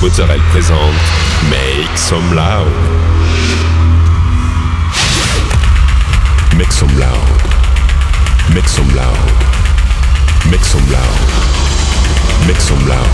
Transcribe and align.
Mozzarella 0.00 0.42
présente 0.50 0.78
Make 1.50 1.96
Some 1.96 2.34
Loud. 2.34 2.68
Make 6.56 6.72
some 6.72 6.98
loud. 6.98 7.16
Make 8.54 8.68
some 8.68 8.94
loud. 8.94 9.16
Make 10.50 10.64
some 10.64 10.86
loud. 10.90 11.02
Make 12.46 12.60
some 12.60 12.86
loud. 12.88 13.06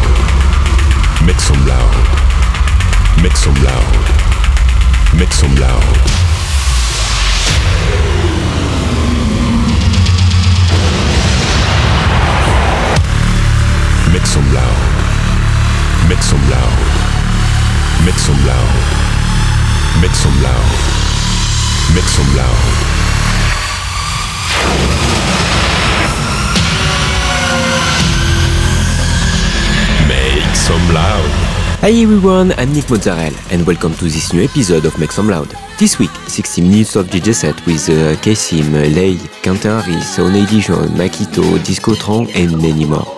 Make 1.25 1.41
some 1.41 1.65
loud. 1.67 1.89
Make 3.23 3.37
some 3.37 3.55
loud. 3.63 3.85
Make 5.15 5.33
some 5.33 5.55
loud. 5.57 5.83
Make 14.13 14.27
some 14.27 14.53
loud. 14.55 14.78
Make 16.09 16.23
some 16.23 16.41
loud. 16.49 16.79
Make 18.03 18.15
some 18.15 18.47
loud. 18.47 18.75
Make 20.01 20.15
some 20.15 20.43
loud. 20.43 20.69
Make 21.95 22.09
some 22.09 22.35
loud. 22.35 22.65
Make 30.09 30.57
some 30.57 30.95
loud. 30.95 31.31
Hi 31.83 31.91
everyone, 31.91 32.53
I'm 32.57 32.73
Nick 32.73 32.89
Mozzarella 32.89 33.37
and 33.51 33.67
welcome 33.67 33.93
to 33.97 34.05
this 34.05 34.33
new 34.33 34.43
episode 34.43 34.87
of 34.87 34.99
Make 34.99 35.13
Some 35.13 35.29
Loud. 35.29 35.55
This 35.79 35.99
week, 35.99 36.11
60 36.27 36.63
minutes 36.63 36.97
of 36.97 37.09
DJ 37.09 37.35
set 37.35 37.67
with 37.67 37.87
uh, 37.91 38.17
Cassim, 38.23 38.73
Lay, 38.73 39.19
Quentin 39.43 39.79
Harris, 39.83 40.17
One 40.17 40.33
Dijon, 40.47 40.89
Makito, 40.97 41.59
Discotron 41.59 42.35
and 42.35 42.57
many 42.63 42.87
more. 42.87 43.18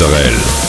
Mozzarella. 0.00 0.59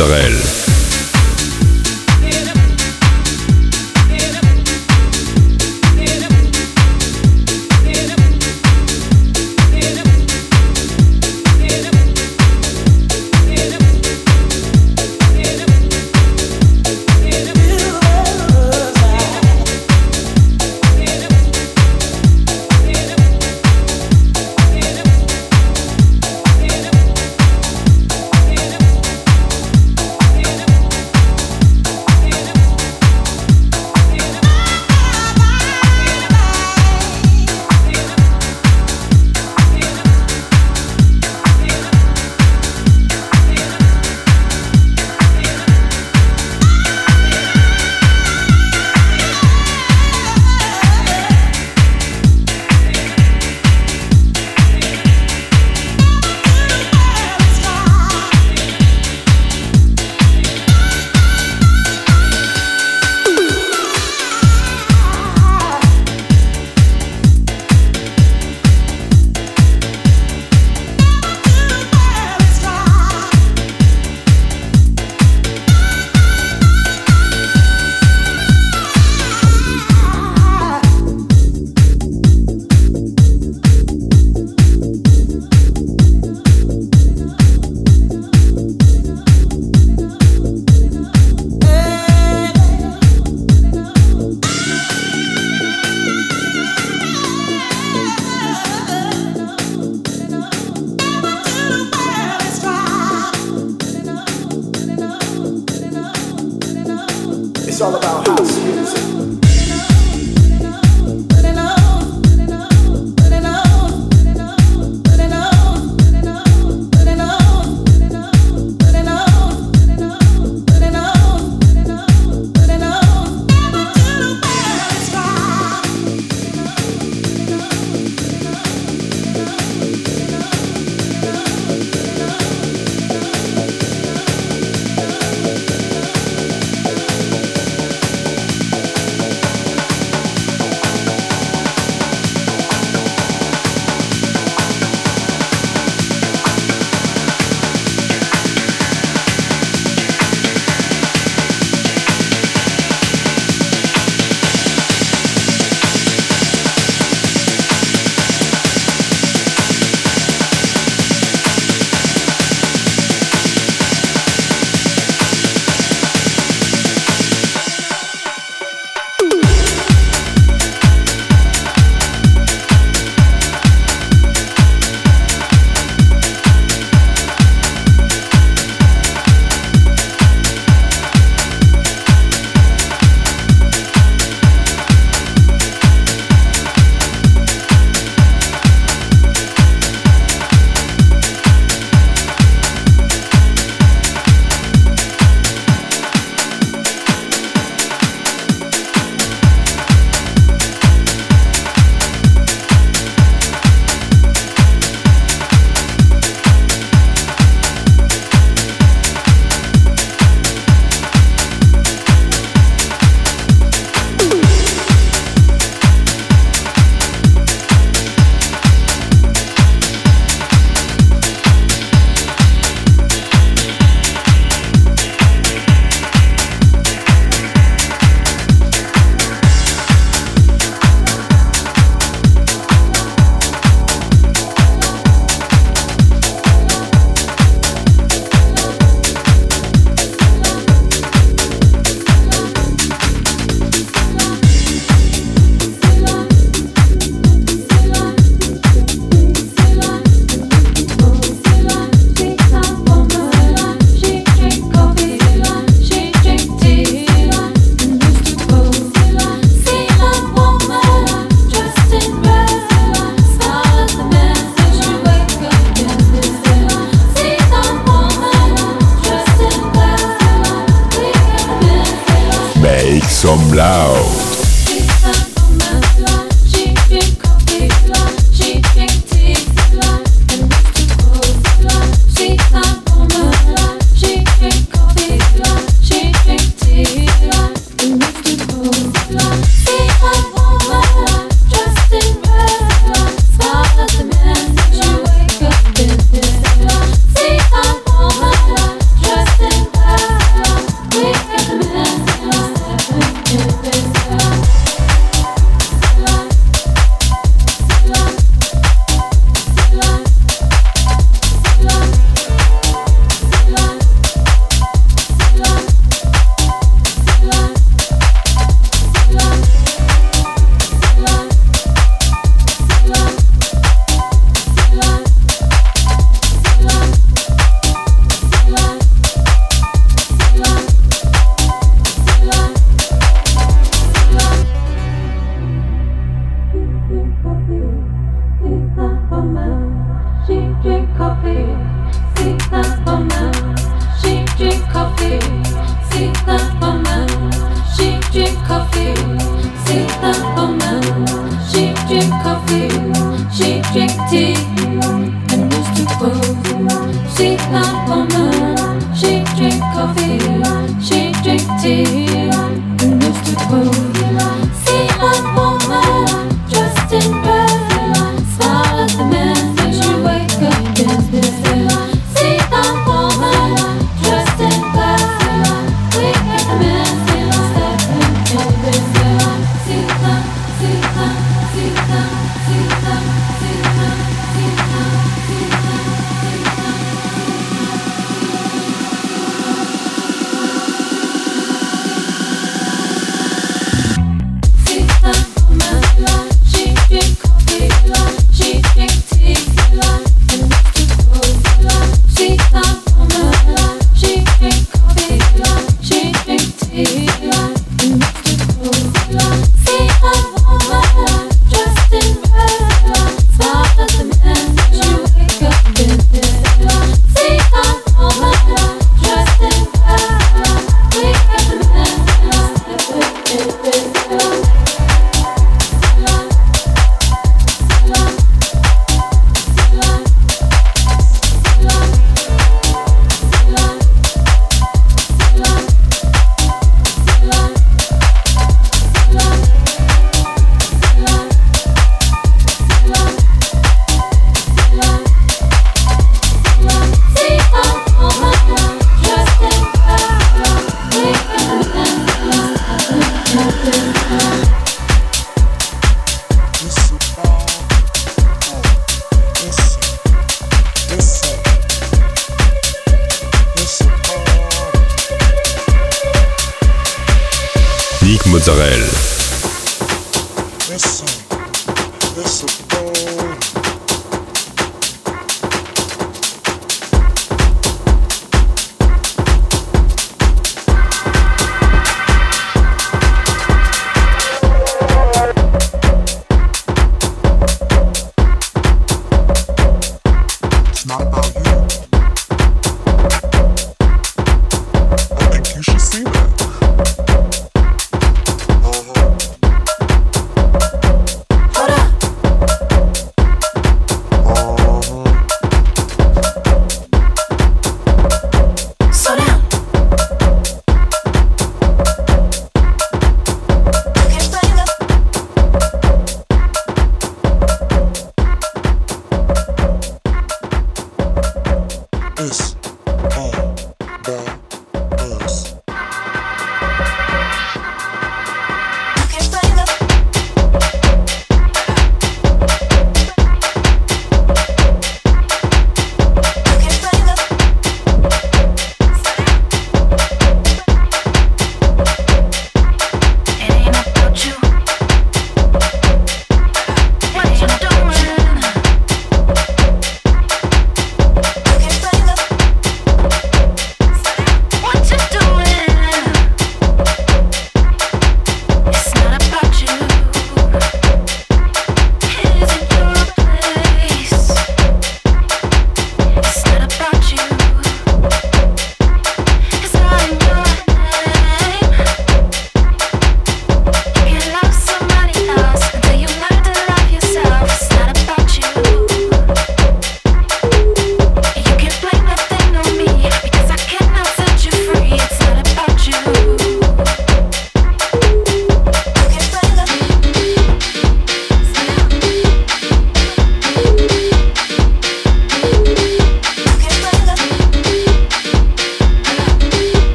Mozzarella. 0.00 0.49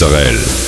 Mozzarella. 0.00 0.67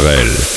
Mozzarella. 0.00 0.49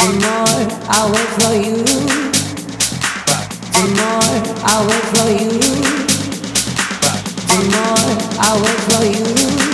Tomorrow 0.00 0.16
more 0.16 0.46
I 0.88 1.10
wait 1.12 1.30
for 1.36 1.54
you, 1.54 1.76
the 3.74 3.84
more 3.98 4.32
I 4.64 4.76
wait 4.88 5.04
for 5.12 5.28
you, 5.28 5.50
more 7.70 8.08
I 8.40 8.50
wait 8.62 8.80
for 8.88 9.04
you. 9.04 9.69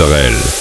Mozzarella. 0.00 0.59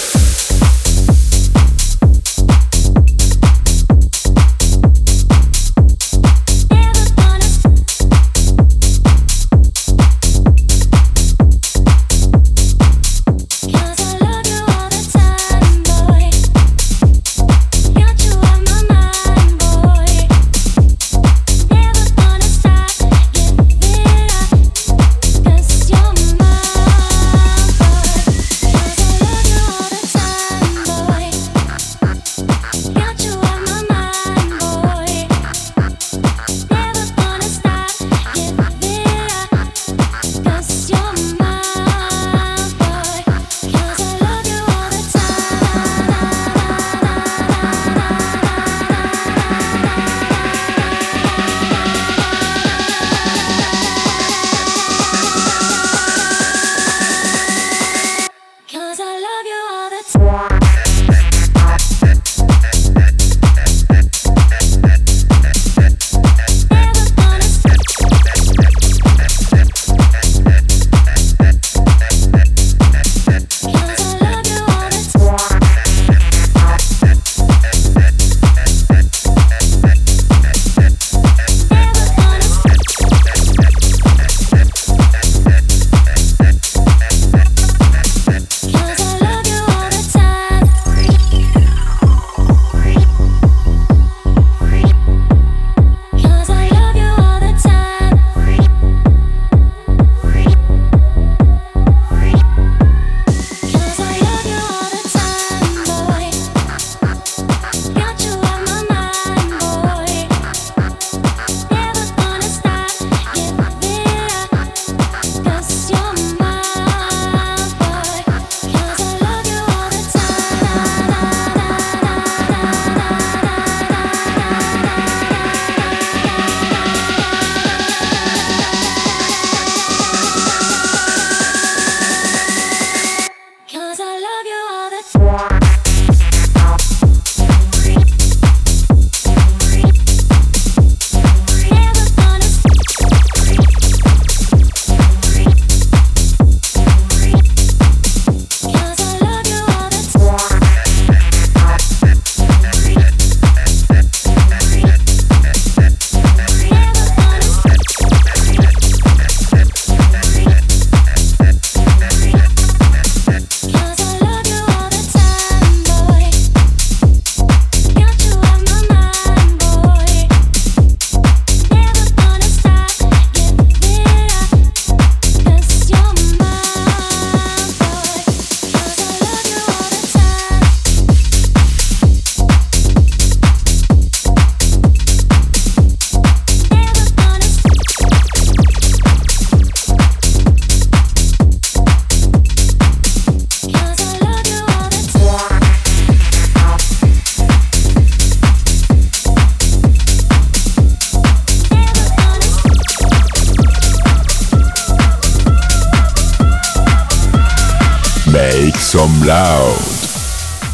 Some 208.90 209.22
loud. 209.22 209.78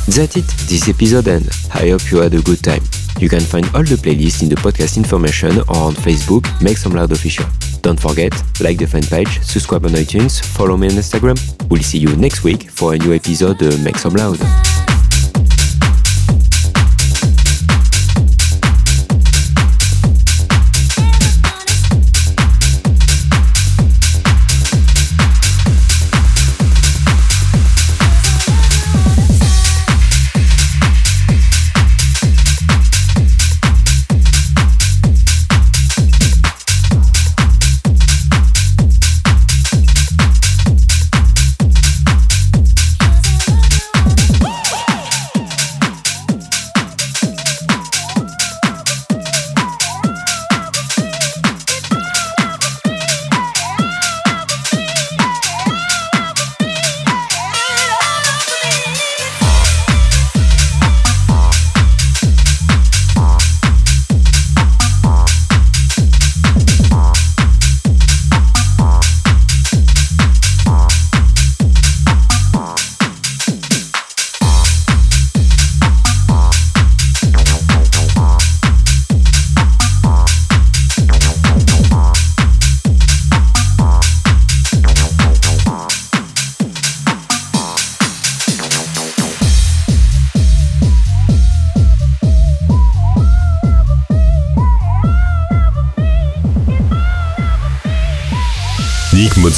That's 0.08 0.38
it, 0.38 0.48
this 0.70 0.88
episode 0.88 1.28
end. 1.28 1.50
I 1.74 1.90
hope 1.90 2.10
you 2.10 2.20
had 2.20 2.34
a 2.34 2.42
good 2.42 2.64
time. 2.64 2.82
You 3.20 3.28
can 3.28 3.42
find 3.42 3.66
all 3.76 3.84
the 3.84 3.98
playlists 3.98 4.42
in 4.42 4.48
the 4.48 4.56
podcast 4.56 4.96
information 4.96 5.60
or 5.68 5.76
on 5.76 5.96
Facebook, 5.96 6.46
Make 6.62 6.78
Some 6.78 6.94
Loud 6.94 7.12
Official. 7.12 7.46
Don't 7.82 8.00
forget, 8.00 8.32
like 8.62 8.78
the 8.78 8.88
fan 8.88 9.04
page, 9.04 9.42
subscribe 9.42 9.84
on 9.84 9.92
iTunes, 9.92 10.42
follow 10.42 10.78
me 10.78 10.88
on 10.88 10.94
Instagram. 10.94 11.38
We'll 11.70 11.84
see 11.84 11.98
you 11.98 12.16
next 12.16 12.46
week 12.46 12.70
for 12.70 12.94
a 12.94 12.98
new 12.98 13.14
episode 13.14 13.62
of 13.62 13.84
Make 13.84 13.98
Some 13.98 14.14
Loud. 14.14 14.40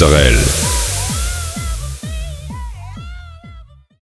Mozzarella. 0.00 0.57